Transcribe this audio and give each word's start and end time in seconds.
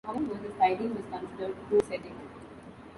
However, 0.03 0.33
the 0.33 0.51
styling 0.55 0.95
was 0.95 1.05
considered 1.11 1.55
too 1.69 1.79
sedate. 1.81 2.11